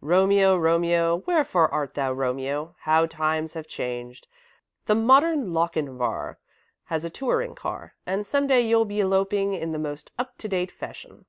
"'Romeo 0.00 0.56
Romeo, 0.56 1.16
wherefore 1.26 1.68
art 1.70 1.92
thou 1.92 2.10
Romeo?' 2.14 2.74
How 2.78 3.04
times 3.04 3.52
have 3.52 3.66
changed! 3.68 4.26
The 4.86 4.94
modern 4.94 5.52
Lochinvar 5.52 6.38
has 6.84 7.04
a 7.04 7.10
touring 7.10 7.54
car, 7.54 7.94
and 8.06 8.26
some 8.26 8.46
day 8.46 8.62
you'll 8.62 8.86
be 8.86 9.00
eloping 9.00 9.52
in 9.52 9.72
the 9.72 9.78
most 9.78 10.10
up 10.18 10.38
to 10.38 10.48
date 10.48 10.70
fashion." 10.70 11.26